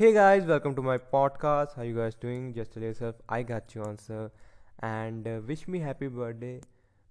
Hey 0.00 0.14
guys, 0.14 0.46
welcome 0.46 0.74
to 0.76 0.80
my 0.80 0.96
podcast. 0.96 1.74
How 1.76 1.82
you 1.82 1.94
guys 1.94 2.14
doing? 2.14 2.54
Just 2.54 2.72
tell 2.72 2.82
yourself 2.82 3.16
I 3.28 3.42
got 3.42 3.74
you 3.74 3.82
answer 3.84 4.30
and 4.78 5.28
uh, 5.28 5.40
wish 5.46 5.68
me 5.68 5.78
happy 5.78 6.06
birthday 6.06 6.62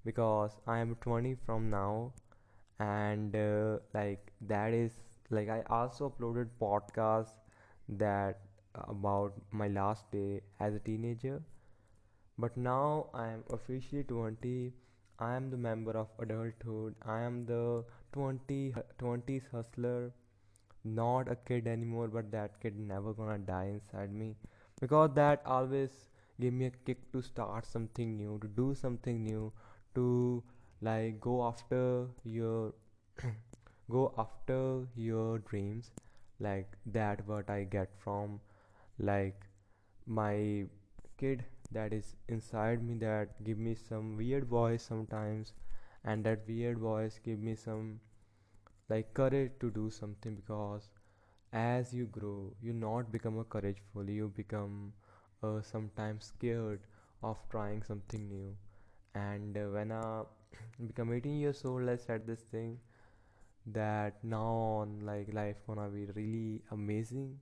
because 0.04 0.58
I 0.66 0.80
am 0.80 0.96
20 1.00 1.36
from 1.46 1.70
now 1.70 2.14
and 2.80 3.36
uh, 3.36 3.78
like 3.94 4.32
that 4.48 4.74
is 4.74 4.92
like 5.30 5.50
I 5.50 5.62
also 5.70 6.10
uploaded 6.10 6.48
podcast 6.60 7.36
that 7.90 8.40
about 8.74 9.34
my 9.52 9.68
last 9.68 10.12
day 10.12 10.42
as 10.60 10.74
a 10.74 10.80
teenager 10.80 11.44
but 12.40 12.58
now 12.58 13.12
I 13.14 13.28
am 13.28 13.44
officially 13.52 14.02
20. 14.02 14.74
I 15.20 15.36
am 15.36 15.52
the 15.52 15.58
member 15.58 15.92
of 15.92 16.08
adulthood. 16.18 16.96
I 17.06 17.22
am 17.22 17.46
the 17.46 17.86
20 18.14 18.74
20s 18.98 19.44
hustler 19.52 20.12
not 20.84 21.32
a 21.32 21.36
kid 21.36 21.68
anymore 21.68 22.08
but 22.08 22.32
that 22.32 22.60
kid 22.62 22.78
never 22.80 23.14
gonna 23.14 23.38
die 23.38 23.70
inside 23.74 24.12
me. 24.14 24.36
Because 24.82 25.12
that 25.16 25.42
always 25.46 25.90
give 26.40 26.54
me 26.54 26.66
a 26.68 26.72
kick 26.86 27.12
to 27.14 27.22
start 27.22 27.66
something 27.66 28.16
new 28.18 28.40
to 28.42 28.48
do 28.48 28.74
something 28.76 29.24
new 29.24 29.52
to 29.96 30.44
like 30.82 31.20
go 31.20 31.46
after 31.48 32.08
your 32.24 32.74
go 33.90 34.14
after 34.18 34.86
your 34.96 35.40
dreams. 35.40 35.92
Like 36.40 36.78
that 36.86 37.26
what 37.28 37.50
i 37.50 37.64
get 37.66 37.90
from 37.98 38.40
like 39.00 39.46
my 40.06 40.66
kid 41.18 41.44
that 41.72 41.94
is 41.94 42.16
inside 42.28 42.84
me 42.84 42.96
that 42.96 43.44
give 43.44 43.58
me 43.58 43.76
some 43.76 44.18
weird 44.18 44.46
voice 44.46 44.84
sometimes. 44.84 45.54
And 46.04 46.24
that 46.26 46.48
weird 46.48 46.80
voice 46.80 47.20
give 47.24 47.40
me 47.40 47.56
some 47.56 48.00
like 48.90 49.14
courage 49.14 49.52
to 49.60 49.70
do 49.72 49.90
something 49.90 50.36
because 50.36 50.90
as 51.54 51.94
you 51.94 52.06
grow 52.08 52.54
you 52.62 52.74
not 52.74 53.12
become 53.12 53.40
a 53.40 53.44
courageful 53.44 54.10
you 54.10 54.28
become 54.36 54.94
uh, 55.44 55.62
sometimes 55.62 56.26
scared 56.26 56.82
of 57.24 57.38
trying 57.50 57.84
something 57.84 58.28
new. 58.30 58.56
And 59.16 59.58
uh, 59.58 59.62
when 59.76 59.92
i 59.92 60.24
become 60.88 61.14
18 61.14 61.40
years 61.40 61.64
old 61.66 61.90
i 61.90 61.96
said 61.98 62.28
this 62.28 62.42
thing 62.56 62.78
that 63.68 64.24
now 64.24 64.48
on 64.82 65.00
like 65.12 65.34
life 65.34 65.58
gonna 65.68 65.90
be 65.90 66.06
really 66.16 66.62
amazing 66.72 67.40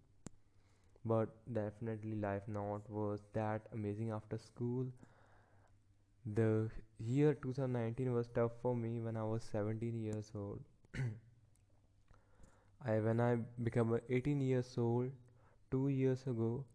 but 1.03 1.30
definitely 1.52 2.14
life 2.16 2.43
not 2.47 2.88
was 2.89 3.21
that 3.33 3.61
amazing 3.73 4.11
after 4.11 4.38
school. 4.38 4.86
The 6.27 6.69
year 6.99 7.33
2019 7.33 8.14
was 8.14 8.27
tough 8.27 8.52
for 8.61 8.75
me 8.75 9.02
when 9.02 9.17
i 9.17 9.23
was 9.23 9.41
17 9.43 9.99
years 9.99 10.31
old 10.36 10.61
I 12.88 12.99
when 12.99 13.19
I 13.21 13.35
become 13.63 13.99
18 14.09 14.41
years 14.41 14.75
old, 14.77 15.11
two 15.69 15.89
years 15.89 16.25
ago, 16.25 16.66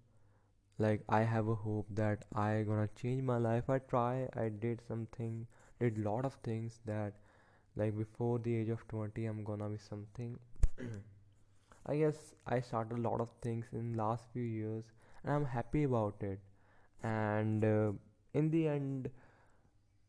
like 0.79 1.03
I 1.09 1.23
have 1.23 1.49
a 1.49 1.55
hope 1.55 1.87
that 2.01 2.25
I 2.35 2.63
gonna 2.63 2.89
change 2.95 3.23
my 3.23 3.39
life. 3.39 3.71
I 3.71 3.79
try, 3.79 4.29
I 4.37 4.49
did 4.51 4.81
something, 4.87 5.47
did 5.81 5.99
lot 5.99 6.25
of 6.25 6.35
things 6.45 6.81
that 6.87 7.15
like 7.77 7.97
before 7.97 8.39
the 8.39 8.55
age 8.57 8.69
of 8.69 8.87
20 8.89 9.27
I'm 9.27 9.45
gonna 9.45 9.69
be 9.71 9.79
something. 9.79 10.39
I 11.87 11.97
guess 11.97 12.35
I 12.47 12.61
started 12.61 12.99
a 12.99 13.03
lot 13.09 13.21
of 13.21 13.31
things 13.43 13.67
in 13.73 13.95
last 13.95 14.25
few 14.33 14.43
years 14.43 14.85
and 15.25 15.33
I'm 15.35 15.45
happy 15.45 15.85
about 15.85 16.23
it. 16.23 16.41
And 17.03 17.65
uh, 17.65 17.93
in 18.35 18.51
the 18.51 18.69
end, 18.69 19.11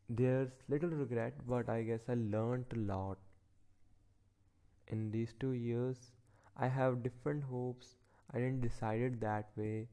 there's 0.08 0.50
little 0.68 0.88
regret, 0.90 1.34
but 1.46 1.68
I 1.68 1.82
guess 1.82 2.00
I 2.08 2.14
learned 2.14 2.66
a 2.72 2.78
lot 2.78 3.18
in 4.88 5.10
these 5.10 5.34
two 5.40 5.52
years 5.52 5.98
i 6.56 6.68
have 6.68 7.02
different 7.02 7.44
hopes. 7.44 7.96
I 8.32 8.38
didn't 8.38 8.62
decide 8.62 9.00
it 9.00 9.20
that 9.20 9.50
way 9.56 9.88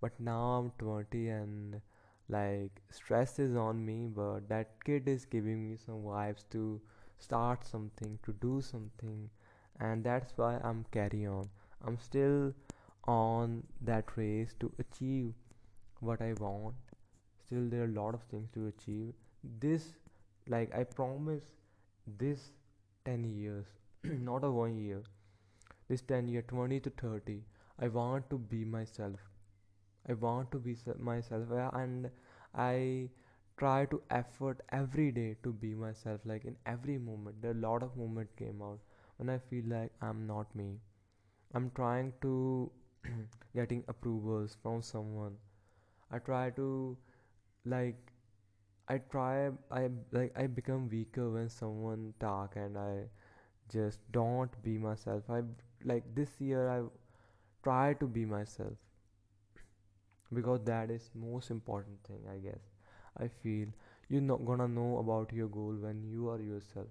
but 0.00 0.18
now 0.18 0.42
i'm 0.58 0.70
20 0.78 1.28
and 1.28 1.80
like 2.28 2.80
stress 2.90 3.38
is 3.38 3.54
on 3.56 3.84
me 3.84 4.08
but 4.08 4.48
that 4.48 4.70
kid 4.84 5.08
is 5.08 5.24
giving 5.24 5.68
me 5.68 5.76
some 5.84 6.02
vibes 6.02 6.44
to 6.50 6.80
start 7.18 7.64
something 7.66 8.18
to 8.24 8.32
do 8.40 8.60
something 8.60 9.28
and 9.80 10.04
that's 10.04 10.32
why 10.36 10.58
i'm 10.64 10.84
carry 10.92 11.26
on. 11.26 11.48
I'm 11.86 11.98
still 11.98 12.52
on 13.06 13.62
that 13.82 14.16
race 14.16 14.54
to 14.60 14.72
achieve 14.78 15.32
what 16.00 16.22
i 16.22 16.32
want. 16.40 16.74
Still 17.46 17.68
there 17.68 17.82
are 17.82 17.92
a 17.92 18.00
lot 18.02 18.14
of 18.14 18.22
things 18.24 18.48
to 18.54 18.66
achieve. 18.68 19.12
This 19.60 19.92
like 20.48 20.74
i 20.74 20.84
promise 20.84 21.44
this 22.18 22.50
10 23.04 23.24
years 23.24 23.66
not 24.28 24.44
a 24.44 24.50
one 24.50 24.76
year. 24.78 25.02
This 25.88 26.02
10 26.02 26.28
year 26.28 26.42
20 26.42 26.80
to 26.80 26.90
30 26.90 27.42
i 27.78 27.88
want 27.88 28.28
to 28.30 28.38
be 28.38 28.64
myself. 28.64 29.20
I 30.08 30.14
want 30.14 30.50
to 30.52 30.58
be 30.58 30.76
myself. 31.10 31.48
And 31.82 32.10
i 32.54 33.10
try 33.58 33.86
to 33.94 34.02
effort 34.10 34.62
every 34.80 35.10
day 35.12 35.36
to 35.44 35.52
be 35.52 35.74
myself 35.74 36.20
like 36.24 36.44
in 36.44 36.56
every 36.66 36.98
moment. 36.98 37.42
There 37.42 37.52
are 37.52 37.58
a 37.62 37.66
lot 37.68 37.82
of 37.82 37.96
moment 37.96 38.36
came 38.36 38.62
out 38.62 38.80
when 39.18 39.30
i 39.30 39.38
feel 39.50 39.64
like 39.74 39.92
i'm 40.02 40.26
not 40.26 40.54
me. 40.62 40.68
I'm 41.54 41.70
trying 41.82 42.12
to 42.22 42.70
getting 43.56 43.84
approvals 43.88 44.56
from 44.62 44.82
someone. 44.82 45.36
I 46.12 46.18
try 46.18 46.50
to 46.62 46.96
like 47.66 48.12
i 48.92 48.96
try 49.12 49.50
i 49.78 49.88
like 50.12 50.32
i 50.42 50.46
become 50.58 50.88
weaker 50.92 51.24
when 51.34 51.48
someone 51.48 52.04
talk 52.20 52.56
and 52.56 52.78
i 52.78 52.92
just 53.72 54.00
don't 54.12 54.62
be 54.62 54.78
myself. 54.78 55.22
I 55.28 55.42
like 55.84 56.04
this 56.14 56.30
year 56.40 56.68
i 56.70 56.80
try 57.62 57.94
to 57.94 58.06
be 58.06 58.24
myself 58.24 58.72
because 60.32 60.60
that 60.64 60.90
is 60.90 61.10
most 61.14 61.50
important 61.50 61.96
thing 62.06 62.20
i 62.32 62.36
guess. 62.36 62.64
I 63.16 63.28
feel 63.28 63.68
you're 64.08 64.20
not 64.20 64.44
gonna 64.44 64.68
know 64.68 64.98
about 64.98 65.32
your 65.32 65.48
goal 65.48 65.76
when 65.80 66.02
you 66.02 66.28
are 66.30 66.40
yourself. 66.40 66.88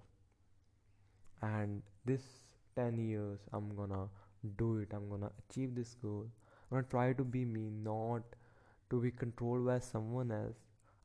And 1.44 1.84
this 2.06 2.24
10 2.76 2.98
years 2.98 3.40
i'm 3.54 3.76
gonna 3.76 4.08
do 4.58 4.78
it. 4.80 4.94
I'm 4.94 5.10
gonna 5.10 5.32
achieve 5.44 5.76
this 5.76 5.96
goal. 6.02 6.28
I'm 6.72 6.78
gonna 6.78 6.88
try 6.90 7.14
to 7.14 7.24
be 7.24 7.46
me 7.46 7.70
not 7.70 8.24
to 8.90 9.02
be 9.02 9.12
controlled 9.12 9.66
by 9.68 9.80
someone 9.80 10.32
else. 10.32 10.58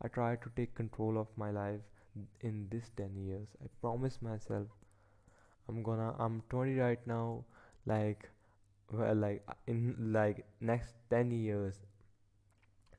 I 0.02 0.08
try 0.08 0.36
to 0.36 0.50
take 0.56 0.74
control 0.74 1.18
of 1.18 1.28
my 1.36 1.50
life 1.50 1.80
in 2.40 2.68
this 2.70 2.90
10 2.96 3.16
years. 3.16 3.48
I 3.62 3.68
promise 3.80 4.20
myself 4.22 4.68
I'm 5.68 5.82
gonna 5.82 6.14
I'm 6.18 6.42
20 6.48 6.76
right 6.76 7.06
now 7.06 7.44
like 7.86 8.30
well 8.90 9.14
like 9.14 9.42
uh, 9.48 9.54
in 9.66 10.12
like 10.12 10.46
next 10.60 10.94
10 11.10 11.30
years 11.30 11.74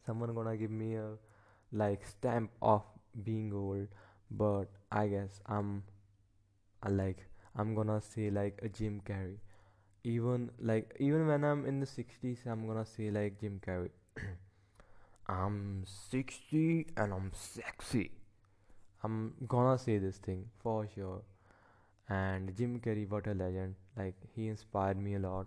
someone 0.06 0.34
gonna 0.34 0.56
give 0.58 0.72
me 0.72 0.96
a 0.96 1.14
like 1.72 2.06
stamp 2.06 2.52
of 2.62 2.84
being 3.24 3.52
old 3.54 3.88
but 4.32 4.66
I 4.92 5.08
guess 5.08 5.42
I'm 5.46 5.84
uh, 6.86 6.92
like 6.92 7.26
I'm 7.56 7.74
gonna 7.76 8.02
say 8.02 8.30
like 8.30 8.60
a 8.64 8.70
Jim 8.70 9.02
Carrey. 9.06 9.38
Even 10.04 10.50
like 10.60 10.96
even 11.00 11.28
when 11.28 11.44
I'm 11.44 11.66
in 11.66 11.80
the 11.80 11.86
60s 11.86 12.46
I'm 12.46 12.68
gonna 12.68 12.86
say 12.86 13.10
like 13.12 13.40
Jim 13.40 13.60
Carrey. 13.66 13.90
I'm 15.28 15.84
60 15.86 16.88
and 16.98 17.14
I'm 17.14 17.32
sexy. 17.34 18.12
I'm 19.04 19.34
gonna 19.48 19.78
say 19.78 19.98
this 19.98 20.18
thing 20.18 20.46
for 20.62 20.88
sure 20.94 21.22
and 22.10 22.56
Jim 22.58 22.80
Carrey, 22.80 23.08
what 23.08 23.28
a 23.28 23.34
legend! 23.34 23.76
Like 23.96 24.16
he 24.36 24.48
inspired 24.48 24.98
me 25.00 25.14
a 25.16 25.20
lot. 25.20 25.46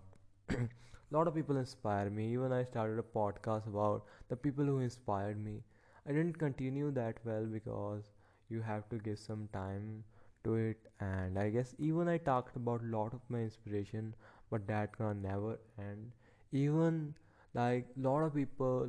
a 0.51 0.69
lot 1.11 1.27
of 1.27 1.35
people 1.35 1.57
inspire 1.57 2.09
me. 2.09 2.33
Even 2.33 2.53
I 2.53 2.63
started 2.63 3.01
a 3.01 3.19
podcast 3.19 3.67
about 3.67 4.05
the 4.29 4.37
people 4.37 4.65
who 4.65 4.79
inspired 4.79 5.45
me. 5.45 5.63
I 6.09 6.13
didn't 6.13 6.39
continue 6.39 6.93
that 6.93 7.17
well 7.25 7.47
because 7.47 8.05
you 8.49 8.61
have 8.61 8.89
to 8.91 8.99
give 8.99 9.19
some 9.19 9.49
time 9.53 10.05
to 10.45 10.55
it, 10.55 10.79
and 11.01 11.37
I 11.37 11.51
guess 11.51 11.75
even 11.79 12.09
I 12.09 12.19
talked 12.19 12.57
about 12.57 12.83
a 12.83 12.97
lot 12.97 13.13
of 13.13 13.21
my 13.29 13.41
inspiration, 13.41 14.15
but 14.49 14.67
that 14.69 14.97
can 14.97 15.21
never 15.23 15.59
end. 15.79 16.13
Even 16.53 17.15
like 17.55 17.87
lot 17.97 18.23
of 18.23 18.35
people 18.37 18.89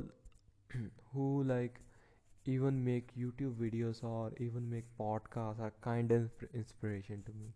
who 1.12 1.42
like 1.42 1.80
even 2.46 2.84
make 2.84 3.16
YouTube 3.16 3.54
videos 3.54 4.04
or 4.04 4.32
even 4.38 4.70
make 4.70 4.84
podcasts 4.98 5.60
are 5.60 5.72
kind 5.80 6.12
of 6.12 6.30
inspiration 6.54 7.22
to 7.26 7.32
me 7.32 7.52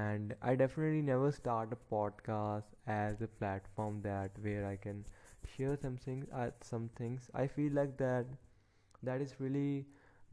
and 0.00 0.34
i 0.50 0.54
definitely 0.60 1.02
never 1.02 1.30
start 1.32 1.72
a 1.76 1.78
podcast 1.94 2.74
as 2.86 3.20
a 3.22 3.28
platform 3.40 4.00
that 4.06 4.30
where 4.46 4.66
i 4.70 4.76
can 4.76 5.04
share 5.56 5.76
some 5.76 5.96
things 5.96 6.26
uh, 6.34 6.50
some 6.62 6.88
things. 6.96 7.28
I 7.34 7.46
feel 7.46 7.72
like 7.72 7.96
that 7.98 8.26
that 9.02 9.20
is 9.20 9.34
really 9.40 9.86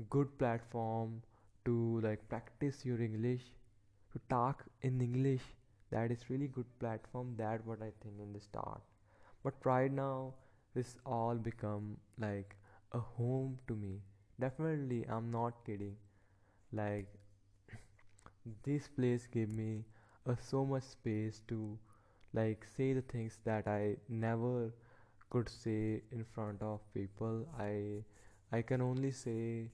good 0.10 0.38
platform 0.40 1.22
to 1.66 2.00
like 2.04 2.28
practice 2.30 2.86
your 2.86 3.02
english 3.02 3.44
to 4.14 4.20
talk 4.30 4.66
in 4.82 5.02
english. 5.02 5.42
That 5.92 6.12
is 6.12 6.30
really 6.30 6.48
good 6.48 6.68
platform 6.80 7.36
that 7.38 7.66
what 7.66 7.82
i 7.82 7.92
think 8.04 8.20
in 8.22 8.34
the 8.34 8.42
start. 8.42 8.82
But 9.44 9.56
right 9.66 9.92
now 9.92 10.34
this 10.76 10.96
all 11.06 11.36
become 11.36 11.98
like 12.20 12.56
a 12.94 13.00
home 13.00 13.58
to 13.68 13.76
me. 13.76 13.94
Definitely 14.40 15.06
i'm 15.10 15.32
not 15.32 15.66
kidding. 15.66 15.96
Like 16.72 17.08
this 18.64 18.88
place 18.88 19.28
gave 19.28 19.50
me 19.50 19.84
uh, 20.28 20.36
so 20.42 20.66
much 20.66 20.84
space 20.84 21.42
to 21.48 21.78
like 22.34 22.66
say 22.76 22.94
the 22.94 23.02
things 23.02 23.40
that 23.46 23.68
I 23.68 23.98
never 24.08 24.74
could 25.30 25.50
say 25.50 26.02
in 26.12 26.24
front 26.24 26.62
of 26.62 26.82
people. 26.94 27.46
I 27.60 28.04
I 28.52 28.62
can 28.62 28.82
only 28.82 29.12
say 29.12 29.70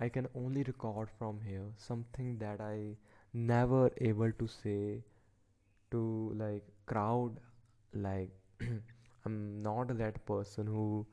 I 0.00 0.08
can 0.08 0.28
only 0.34 0.62
record 0.64 1.08
from 1.18 1.40
here 1.40 1.66
something 1.76 2.38
that 2.38 2.60
I 2.60 2.96
never 3.32 3.90
able 4.00 4.32
to 4.32 4.46
say 4.48 5.02
to 5.90 6.32
like 6.36 6.64
crowd 6.86 7.38
like 7.92 8.30
I'm 9.26 9.62
not 9.62 9.96
that 9.98 10.24
person 10.26 10.66
who 10.66 11.06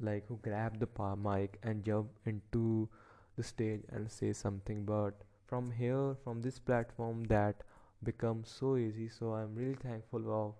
like 0.00 0.26
who 0.26 0.38
grab 0.42 0.78
the 0.80 0.88
mic 1.16 1.58
and 1.62 1.84
jump 1.84 2.08
into 2.24 2.88
the 3.36 3.42
stage 3.42 3.82
and 3.90 4.10
say 4.10 4.32
something 4.32 4.84
but 4.84 5.14
from 5.46 5.70
here 5.70 6.14
from 6.24 6.42
this 6.42 6.58
platform 6.58 7.24
that 7.24 7.62
becomes 8.02 8.48
so 8.50 8.76
easy. 8.76 9.08
So 9.08 9.32
i'm 9.34 9.54
really 9.54 9.78
thankful 9.82 10.30
of 10.40 10.54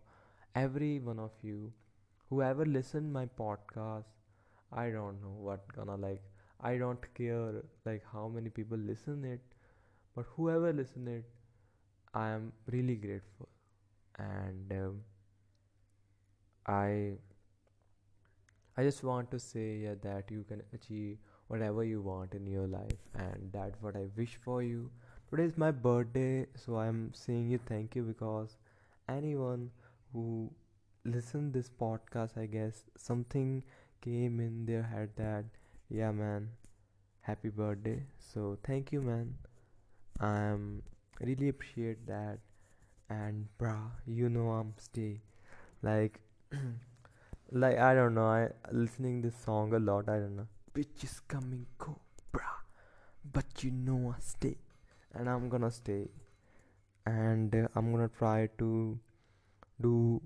every 0.55 0.99
one 1.00 1.19
of 1.19 1.33
you 1.43 1.73
whoever 2.31 2.65
listened 2.67 3.12
my 3.12 3.27
podcast. 3.27 4.05
I 4.73 4.91
don't 4.91 5.23
know 5.23 5.35
what 5.49 5.67
gonna 5.75 5.97
like 5.97 6.23
i 6.69 6.77
don't 6.79 7.05
care 7.15 7.62
like 7.85 8.03
how 8.12 8.29
many 8.29 8.50
people 8.50 8.79
listen 8.79 9.25
it 9.25 9.41
but 10.17 10.27
whoever 10.37 10.73
listen 10.73 11.09
it 11.09 11.25
i 12.15 12.29
am 12.31 12.53
really 12.73 12.97
grateful. 12.97 13.49
And 14.19 14.73
um, 14.73 15.00
i 16.67 17.17
I 18.77 18.82
just 18.85 19.03
want 19.03 19.31
to 19.32 19.39
say 19.41 19.79
yeah, 19.79 19.94
that 20.03 20.31
you 20.31 20.44
can 20.44 20.62
achieve 20.73 21.19
whatever 21.48 21.84
you 21.84 22.00
want 22.00 22.34
in 22.34 22.46
your 22.46 22.66
life, 22.66 23.00
and 23.14 23.50
that's 23.52 23.81
what 23.82 23.96
I 23.96 24.06
wish 24.16 24.38
for 24.44 24.62
you. 24.62 24.90
Today 25.31 25.44
is 25.44 25.56
my 25.58 25.70
birthday, 25.70 26.46
so 26.54 26.76
I'm 26.76 27.12
saying 27.14 27.50
you 27.50 27.58
thank 27.66 27.96
you 27.96 28.02
because 28.02 28.56
anyone 29.08 29.70
who 30.12 30.50
listened 31.04 31.52
this 31.52 31.70
podcast, 31.70 32.38
I 32.38 32.46
guess 32.46 32.84
something 32.96 33.62
came 34.00 34.40
in 34.40 34.66
their 34.66 34.82
head 34.82 35.10
that 35.16 35.44
yeah, 35.88 36.10
man, 36.12 36.50
happy 37.20 37.48
birthday. 37.48 38.02
So 38.19 38.58
thank 38.64 38.93
you, 38.93 39.00
man. 39.02 39.34
I'm 40.20 40.82
really 41.20 41.48
appreciate 41.48 42.06
that, 42.06 42.38
and 43.10 43.48
brah, 43.58 43.90
you 44.06 44.28
know 44.28 44.50
I'm 44.50 44.75
stay 44.78 45.20
like. 45.82 46.20
Like 47.52 47.78
I 47.78 47.94
don't 47.94 48.14
know, 48.14 48.26
I 48.26 48.50
listening 48.72 49.22
this 49.22 49.37
song 49.44 49.72
a 49.72 49.78
lot. 49.78 50.08
I 50.08 50.16
don't 50.19 50.37
know. 50.37 50.48
Bitch 50.76 51.05
is 51.05 51.20
coming, 51.20 51.64
cobra, 51.78 52.49
but 53.32 53.64
you 53.64 53.70
know 53.70 54.14
I 54.14 54.20
stay, 54.20 54.58
and 55.14 55.26
I'm 55.26 55.49
gonna 55.49 55.70
stay, 55.70 56.11
and 57.06 57.55
uh, 57.55 57.69
I'm 57.75 57.93
gonna 57.93 58.11
try 58.19 58.50
to 58.58 58.99
do 59.81 60.20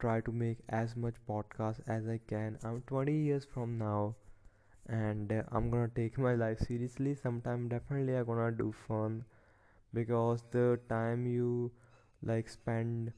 try 0.00 0.20
to 0.22 0.32
make 0.32 0.58
as 0.68 0.96
much 0.96 1.14
podcast 1.28 1.82
as 1.86 2.08
I 2.08 2.18
can. 2.26 2.58
I'm 2.64 2.82
20 2.88 3.12
years 3.12 3.44
from 3.44 3.78
now, 3.78 4.16
and 4.88 5.30
uh, 5.30 5.44
I'm 5.52 5.70
gonna 5.70 5.92
take 5.94 6.18
my 6.18 6.34
life 6.34 6.58
seriously. 6.58 7.14
Sometime 7.14 7.68
definitely 7.68 8.16
I'm 8.16 8.26
gonna 8.26 8.50
do 8.50 8.74
fun 8.88 9.24
because 9.94 10.42
the 10.50 10.80
time 10.88 11.28
you 11.28 11.70
like 12.24 12.48
spend 12.48 13.12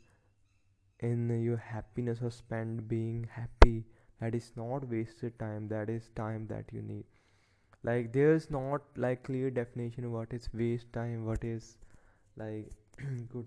in 1.01 1.43
your 1.43 1.57
happiness 1.57 2.19
or 2.23 2.31
spend 2.31 2.89
being 2.89 3.27
happy 3.33 3.85
that 4.21 4.35
is 4.35 4.51
not 4.57 4.89
wasted 4.89 5.39
time 5.39 5.69
that 5.69 5.91
is 5.91 6.09
time 6.17 6.47
that 6.49 6.73
you 6.73 6.83
need 6.83 7.05
like 7.83 8.13
there's 8.13 8.51
not 8.51 8.83
like 8.97 9.23
clear 9.25 9.51
definition 9.51 10.11
what 10.13 10.33
is 10.33 10.49
waste 10.55 10.93
time 10.93 11.25
what 11.27 11.45
is 11.45 11.77
like 12.37 12.73
good 13.35 13.47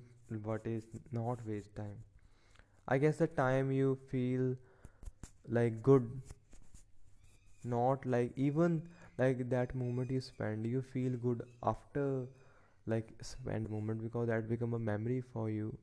what 0.51 0.65
is 0.67 0.85
not 1.11 1.45
waste 1.47 1.75
time 1.75 1.97
i 2.87 2.97
guess 2.97 3.17
the 3.17 3.27
time 3.27 3.71
you 3.71 3.97
feel 4.11 4.55
like 5.49 5.81
good 5.83 6.09
not 7.63 8.05
like 8.05 8.31
even 8.35 8.81
like 9.19 9.47
that 9.49 9.75
moment 9.75 10.09
you 10.11 10.21
spend 10.21 10.65
you 10.65 10.81
feel 10.81 11.17
good 11.25 11.43
after 11.63 12.25
like 12.87 13.13
spend 13.21 13.69
moment 13.69 14.01
because 14.03 14.27
that 14.27 14.49
become 14.49 14.73
a 14.73 14.79
memory 14.79 15.21
for 15.33 15.49
you 15.49 15.77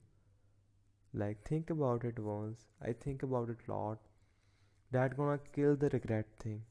like 1.14 1.42
think 1.48 1.70
about 1.70 2.04
it 2.04 2.19
once. 2.19 2.66
I 2.82 2.92
think 2.92 3.22
about 3.22 3.48
it 3.48 3.58
a 3.66 3.72
lot. 3.72 3.98
That 4.96 5.17
gonna 5.17 5.38
kill 5.52 5.76
the 5.76 5.91
regret 5.91 6.26
thing. 6.41 6.62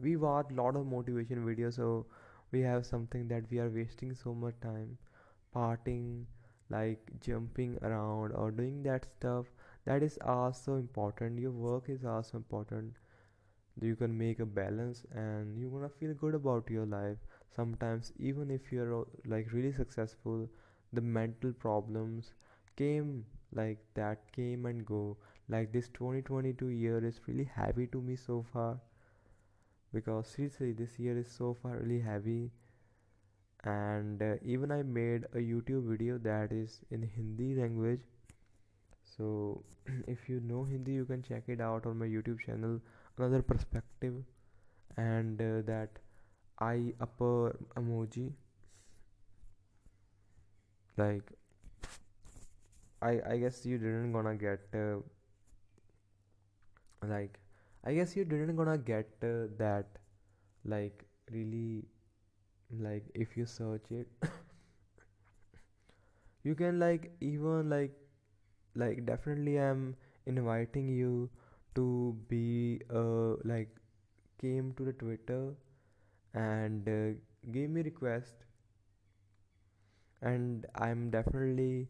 We 0.00 0.16
watch 0.16 0.50
lot 0.52 0.76
of 0.76 0.86
motivation 0.86 1.44
videos, 1.46 1.74
so 1.76 2.06
we 2.52 2.60
have 2.62 2.86
something 2.86 3.28
that 3.28 3.50
we 3.50 3.60
are 3.60 3.70
wasting 3.70 4.14
so 4.14 4.34
much 4.34 4.54
time 4.62 4.98
partying, 5.54 6.26
like 6.70 7.00
jumping 7.20 7.78
around 7.82 8.32
or 8.32 8.50
doing 8.50 8.82
that 8.84 9.06
stuff. 9.06 9.46
That 9.86 10.02
is 10.02 10.18
also 10.24 10.76
important. 10.76 11.38
Your 11.40 11.52
work 11.52 11.88
is 11.88 12.04
also 12.04 12.38
important. 12.38 12.94
You 13.80 13.96
can 13.96 14.16
make 14.16 14.38
a 14.38 14.46
balance 14.46 15.04
and 15.12 15.58
you're 15.58 15.70
gonna 15.70 15.88
feel 15.88 16.14
good 16.14 16.34
about 16.36 16.70
your 16.70 16.86
life. 16.86 17.18
Sometimes 17.50 18.12
even 18.18 18.48
if 18.50 18.70
you're 18.70 19.06
like 19.26 19.52
really 19.52 19.72
successful, 19.72 20.48
the 20.92 21.00
mental 21.00 21.52
problems 21.52 22.32
came 22.76 23.26
like 23.52 23.78
that 23.94 24.30
came 24.32 24.66
and 24.66 24.86
go 24.86 25.16
like 25.50 25.72
this 25.72 25.88
2022 25.88 26.68
year 26.68 27.04
is 27.04 27.20
really 27.26 27.50
heavy 27.54 27.86
to 27.88 28.00
me 28.00 28.16
so 28.16 28.44
far. 28.52 28.78
Because 29.92 30.28
seriously 30.28 30.72
this 30.72 30.98
year 30.98 31.18
is 31.18 31.30
so 31.30 31.56
far 31.60 31.78
really 31.78 32.00
heavy. 32.00 32.50
And 33.64 34.22
uh, 34.22 34.34
even 34.42 34.70
i 34.72 34.82
made 34.82 35.24
a 35.34 35.38
youtube 35.38 35.86
video 35.86 36.16
that 36.18 36.52
is 36.52 36.80
in 36.90 37.02
hindi 37.16 37.54
language. 37.54 38.00
So 39.16 39.64
if 40.06 40.28
you 40.28 40.40
know 40.40 40.64
hindi 40.64 40.92
you 40.92 41.04
can 41.04 41.22
check 41.22 41.48
it 41.48 41.60
out 41.60 41.86
on 41.86 41.98
my 41.98 42.06
youtube 42.06 42.40
channel 42.46 42.80
another 43.18 43.42
perspective. 43.42 44.14
And 44.96 45.40
uh, 45.40 45.62
that 45.66 45.98
eye 46.60 46.92
upper 47.00 47.56
emoji. 47.76 48.32
Like 50.96 51.32
I 53.02 53.20
I 53.32 53.38
guess 53.38 53.64
you 53.66 53.78
didn't 53.78 54.12
gonna 54.12 54.34
get 54.34 54.60
uh, 54.74 55.00
like 57.08 57.38
I 57.84 57.94
guess 57.94 58.16
you 58.16 58.24
didn't 58.24 58.56
gonna 58.56 58.78
get 58.78 59.08
uh, 59.22 59.48
that 59.58 59.86
like 60.64 61.04
really 61.32 61.84
like 62.80 63.04
if 63.14 63.36
you 63.36 63.46
search 63.46 63.90
it. 63.90 64.08
You 66.42 66.54
can 66.54 66.78
like 66.78 67.12
even 67.22 67.70
like 67.70 67.92
like 68.74 69.06
definitely 69.06 69.58
I'm 69.60 69.96
inviting 70.26 70.88
you 70.88 71.30
to 71.76 72.16
be 72.28 72.80
uh 72.90 73.36
like 73.44 73.70
came 74.38 74.72
to 74.74 74.84
the 74.84 74.92
Twitter 74.94 75.54
and 76.34 76.88
uh, 76.88 77.18
gave 77.52 77.70
me 77.70 77.82
request. 77.82 78.34
And 80.22 80.66
I'm 80.74 81.10
definitely 81.10 81.88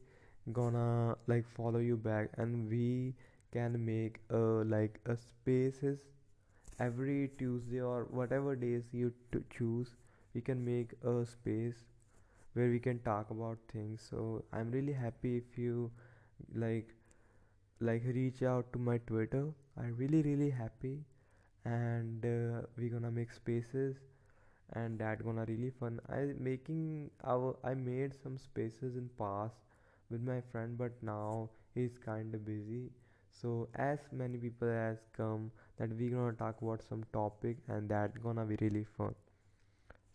gonna 0.53 1.17
like 1.27 1.47
follow 1.47 1.79
you 1.79 1.97
back. 1.97 2.31
And 2.39 2.69
we 2.69 3.15
can 3.53 3.85
make 3.85 4.21
a 4.31 4.41
like 4.75 5.01
a 5.07 5.17
spaces 5.17 5.99
every 6.81 7.31
tuesday 7.39 7.81
or 7.81 8.07
whatever 8.21 8.55
days 8.57 8.85
you 8.93 9.13
to 9.33 9.43
choose 9.57 9.91
we 10.35 10.41
can 10.41 10.65
make 10.65 10.95
a 11.13 11.27
space 11.27 11.85
where 12.55 12.71
we 12.71 12.79
can 12.81 12.99
talk 13.01 13.31
about 13.31 13.59
things. 13.73 14.07
So 14.11 14.45
i'm 14.53 14.71
really 14.73 14.93
happy 14.93 15.37
if 15.39 15.59
you 15.59 15.91
like 16.55 16.95
like 17.81 18.03
reach 18.07 18.43
out 18.43 18.73
to 18.73 18.79
my 18.79 18.99
twitter. 19.07 19.47
I'm 19.77 19.97
really 19.97 20.23
really 20.23 20.51
happy 20.51 21.05
and 21.65 22.25
uh, 22.25 22.63
we're 22.77 22.91
gonna 22.91 23.11
make 23.11 23.33
spaces 23.33 23.97
and 24.75 24.99
that 25.01 25.25
gonna 25.25 25.45
really 25.49 25.71
fun. 25.81 26.01
I 26.09 26.21
making 26.39 27.11
our 27.25 27.57
i 27.65 27.75
made 27.75 28.15
some 28.23 28.39
spaces 28.39 28.97
in 28.97 29.11
past 29.19 29.57
with 30.11 30.23
my 30.23 30.41
friend 30.53 30.79
but 30.79 30.93
now 31.03 31.51
he's 31.75 31.99
kind 32.05 32.35
of 32.35 32.45
busy 32.47 32.91
so 33.31 33.69
as 33.75 33.99
many 34.13 34.39
people 34.39 34.69
has 34.69 34.99
come 35.17 35.51
that 35.79 35.97
we 35.97 36.09
gonna 36.11 36.33
talk 36.33 36.61
about 36.63 36.83
some 36.83 37.05
topic 37.13 37.59
and 37.69 37.89
that 37.89 38.23
gonna 38.23 38.45
be 38.45 38.57
really 38.61 38.85
fun. 38.97 39.15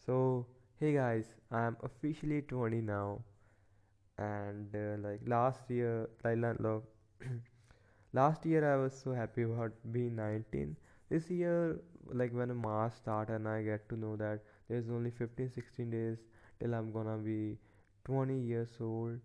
So 0.05 0.45
hey 0.79 0.93
guys 0.93 1.25
i'm 1.51 1.75
officially 1.83 2.41
20 2.43 2.81
now. 2.81 3.21
And 4.17 4.75
uh, 4.75 4.97
like 5.07 5.21
last 5.27 5.69
year 5.69 6.09
like 6.23 6.37
look 6.59 6.85
last 8.13 8.45
year 8.45 8.61
i 8.71 8.75
was 8.81 8.93
so 9.03 9.13
happy 9.13 9.43
about 9.43 9.71
being 9.91 10.15
19 10.15 10.75
this 11.09 11.29
year 11.29 11.79
like 12.13 12.31
when 12.33 12.55
march 12.55 12.93
start 12.95 13.29
and 13.29 13.47
i 13.47 13.61
get 13.63 13.87
to 13.89 13.97
know 13.97 14.15
that 14.15 14.39
there's 14.69 14.89
only 14.89 15.11
15 15.11 15.51
16 15.51 15.89
days 15.91 16.17
till 16.59 16.73
i'm 16.75 16.91
gonna 16.91 17.17
be 17.17 17.57
20 18.05 18.39
years 18.39 18.69
old. 18.81 19.19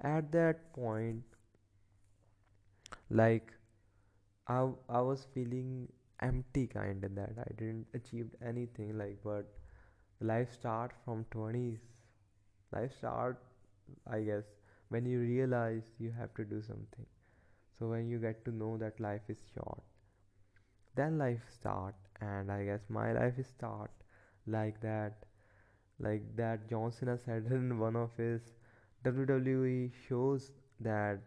At 0.00 0.32
that 0.32 0.72
point 0.74 1.22
like 3.10 3.52
I, 4.48 4.68
I 4.88 5.00
was 5.02 5.26
feeling 5.34 5.88
empty 6.20 6.66
kind 6.66 7.04
of 7.04 7.14
that. 7.16 7.34
I 7.38 7.52
didn't 7.58 7.86
achieve 7.94 8.28
anything 8.44 8.98
like 8.98 9.18
but 9.24 9.46
life 10.20 10.52
start 10.52 10.92
from 11.04 11.24
20s 11.30 11.80
life 12.72 12.92
start 12.98 13.38
I 14.10 14.20
guess 14.22 14.44
when 14.90 15.06
you 15.06 15.20
realize 15.20 15.84
you 15.98 16.12
have 16.12 16.34
to 16.34 16.44
do 16.44 16.62
something. 16.62 17.06
So 17.78 17.88
when 17.88 18.08
you 18.08 18.18
get 18.18 18.44
to 18.46 18.52
know 18.52 18.76
that 18.78 19.00
life 19.00 19.22
is 19.28 19.42
short 19.54 19.82
then 20.96 21.16
life 21.18 21.42
start. 21.48 21.94
And 22.20 22.50
i 22.50 22.64
guess 22.64 22.80
my 22.88 23.12
life 23.12 23.38
is 23.38 23.46
start 23.46 23.90
like 24.46 24.80
that 24.80 25.24
like 26.06 26.24
that 26.36 26.68
john 26.70 26.92
cena 26.92 27.16
said 27.18 27.46
in 27.58 27.78
one 27.78 27.96
of 27.96 28.10
his 28.16 28.42
wwe 29.04 29.92
shows 30.08 30.52
that 30.80 31.20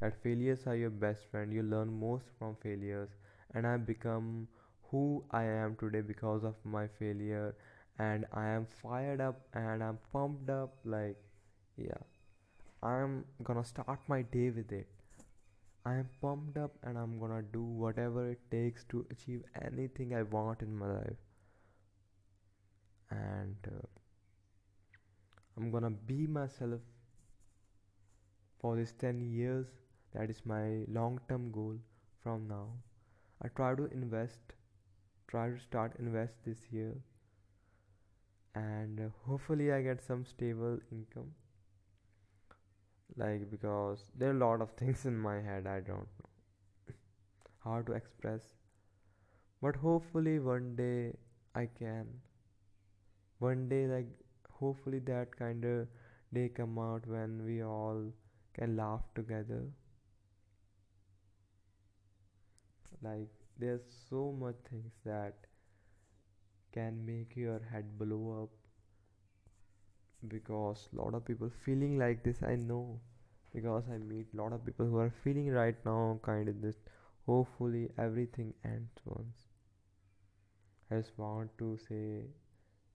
that 0.00 0.22
failures 0.22 0.66
are 0.66 0.76
your 0.76 0.90
best 0.90 1.26
friend. 1.30 1.52
You 1.52 1.62
learn 1.62 1.98
most 2.00 2.26
from 2.38 2.56
failures. 2.62 3.10
And 3.54 3.66
I've 3.66 3.86
become 3.86 4.48
who 4.90 5.22
i 5.30 5.42
am 5.44 5.76
today 5.80 6.00
because 6.00 6.44
of 6.44 6.54
my 6.64 6.86
failure. 6.98 7.54
And 7.98 8.26
i 8.32 8.46
am 8.48 8.66
fired 8.82 9.20
up 9.20 9.40
and 9.54 9.82
i'm 9.82 9.98
pumped 10.12 10.50
up 10.50 10.74
like 10.84 11.16
yeah. 11.76 12.02
I'm 12.82 13.24
gonna 13.44 13.64
start 13.64 14.00
my 14.08 14.22
day 14.22 14.50
with 14.50 14.72
it. 14.72 14.88
I 15.84 15.94
am 15.96 16.08
pumped 16.22 16.56
up 16.56 16.76
and 16.84 16.96
i'm 16.96 17.18
gonna 17.18 17.42
do 17.42 17.62
whatever 17.64 18.30
it 18.30 18.40
takes 18.50 18.84
to 18.90 19.04
achieve 19.10 19.42
anything 19.60 20.14
i 20.14 20.22
want 20.22 20.62
in 20.62 20.76
my 20.76 20.86
life. 20.98 21.16
And 23.10 23.56
uh, 23.66 23.86
i'm 25.56 25.70
gonna 25.70 25.90
be 25.90 26.26
myself 26.26 26.80
for 28.60 28.76
these 28.76 28.92
10 28.92 29.20
years 29.22 29.66
that 30.18 30.30
is 30.30 30.42
my 30.44 30.84
long 30.88 31.20
term 31.28 31.50
goal 31.52 31.76
from 32.22 32.48
now. 32.48 32.66
I 33.42 33.48
try 33.48 33.74
to 33.76 33.86
invest 33.86 34.54
try 35.28 35.48
to 35.50 35.58
start 35.60 35.94
invest 35.98 36.34
this 36.44 36.58
year 36.72 36.94
and 38.54 39.00
uh, 39.00 39.08
hopefully 39.26 39.70
i 39.72 39.80
get 39.82 40.02
some 40.02 40.24
stable 40.26 40.78
income. 40.92 41.30
Like 43.16 43.50
because 43.50 44.04
there 44.16 44.30
are 44.30 44.36
a 44.36 44.44
lot 44.46 44.60
of 44.62 44.72
things 44.72 45.04
in 45.06 45.16
my 45.16 45.36
head 45.48 45.66
i 45.66 45.80
don't 45.80 46.20
know 46.20 46.94
how 47.64 47.80
to 47.82 47.92
express. 47.92 48.42
But 49.62 49.76
hopefully 49.76 50.38
one 50.40 50.74
day 50.76 51.16
i 51.54 51.66
can. 51.66 52.06
One 53.38 53.68
day 53.68 53.86
like 53.86 54.08
hopefully 54.50 54.98
that 55.10 55.36
kind 55.36 55.64
of 55.64 55.88
day 56.34 56.48
come 56.48 56.78
out 56.78 57.06
when 57.06 57.44
we 57.44 57.62
all 57.62 58.02
can 58.54 58.76
laugh 58.76 59.02
together 59.14 59.62
like 63.02 63.28
there's 63.58 63.82
so 64.10 64.32
much 64.32 64.56
things 64.70 64.92
that 65.04 65.34
can 66.72 67.04
make 67.04 67.36
your 67.36 67.58
head 67.70 67.98
blow 67.98 68.42
up 68.44 68.50
because 70.32 70.88
lot 70.92 71.12
of 71.14 71.24
people 71.28 71.50
feeling 71.64 71.98
like 71.98 72.22
this 72.22 72.42
i 72.44 72.54
know. 72.54 73.00
Because 73.54 73.84
i 73.92 73.98
meet 73.98 74.32
lot 74.34 74.52
of 74.52 74.64
people 74.64 74.86
who 74.86 74.98
are 74.98 75.12
feeling 75.24 75.50
right 75.50 75.84
now 75.84 76.20
kind 76.22 76.48
of 76.48 76.60
this 76.62 76.76
hopefully 77.26 77.88
everything 77.98 78.54
ends 78.64 79.00
once. 79.04 79.48
I 80.90 80.96
just 80.96 81.16
want 81.16 81.56
to 81.58 81.78
say 81.88 82.26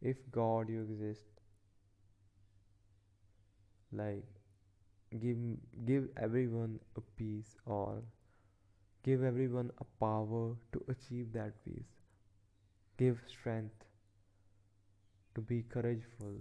if 0.02 0.18
god 0.32 0.70
you 0.70 0.82
exist 0.82 1.24
like 3.94 4.26
give 5.22 5.38
give 5.86 6.08
everyone 6.18 6.80
a 6.98 7.02
peace 7.18 7.56
or 7.66 8.02
give 9.04 9.24
everyone 9.24 9.72
a 9.80 9.86
power 10.00 10.56
to 10.72 10.84
achieve 10.90 11.32
that 11.34 11.64
peace. 11.66 11.92
Give 12.98 13.22
strength 13.28 13.86
to 15.36 15.42
be 15.42 15.62
courageful. 15.64 16.40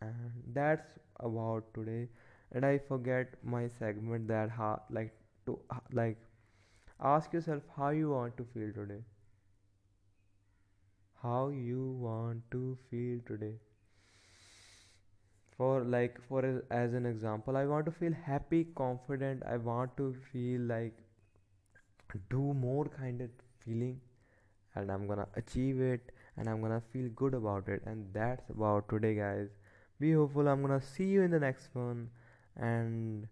And 0.00 0.42
that's 0.54 0.98
about 1.20 1.72
today. 1.74 2.08
And 2.52 2.64
i 2.64 2.78
forget 2.78 3.34
my 3.42 3.68
segment 3.68 4.26
that 4.28 4.48
how 4.50 4.70
like 4.90 5.12
to 5.46 5.58
like 5.92 6.18
ask 7.00 7.32
yourself 7.32 7.62
how 7.76 7.90
you 7.90 8.10
want 8.10 8.36
to 8.38 8.46
feel 8.54 8.72
today. 8.72 9.02
How 11.22 11.48
you 11.50 11.90
want 12.00 12.50
to 12.50 12.78
feel 12.88 13.20
today. 13.26 13.58
For 15.58 15.84
like 15.84 16.22
for 16.22 16.62
as 16.70 16.94
an 16.94 17.04
example 17.04 17.56
i 17.56 17.66
want 17.66 17.84
to 17.86 17.92
feel 17.92 18.12
happy 18.12 18.64
confident. 18.76 19.42
I 19.42 19.56
want 19.58 19.96
to 19.98 20.14
feel 20.32 20.60
like 20.62 20.96
do 22.30 22.54
more 22.54 22.86
kind 22.86 23.20
of 23.20 23.30
feeling 23.64 24.00
and 24.74 24.90
i'm 24.90 25.06
gonna 25.06 25.26
achieve 25.36 25.80
it 25.80 26.12
and 26.38 26.48
i'm 26.48 26.60
gonna 26.62 26.82
feel 26.92 27.08
good 27.16 27.34
about 27.34 27.68
it. 27.68 27.82
And 27.84 28.06
that's 28.12 28.48
about 28.50 28.88
today 28.88 29.14
guys. 29.14 29.48
Be 29.98 30.12
hopeful. 30.12 30.48
I'm 30.48 30.62
gonna 30.62 30.80
see 30.80 31.06
you 31.06 31.22
in 31.22 31.32
the 31.32 31.40
next 31.40 31.68
one. 31.72 32.10
And 32.56 33.26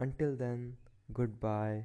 until 0.00 0.34
then 0.34 0.74
goodbye. 1.12 1.84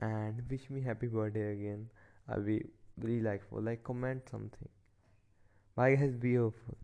And 0.00 0.42
wish 0.50 0.68
me 0.70 0.82
happy 0.82 1.06
birthday 1.06 1.52
again. 1.52 1.88
I'll 2.28 2.42
be 2.42 2.64
really 2.98 3.20
like 3.20 3.42
for 3.48 3.60
like 3.60 3.82
comment 3.82 4.28
something. 4.30 4.68
Bye 5.74 5.96
guys. 5.96 6.16
Be 6.16 6.36
hopeful 6.36 6.76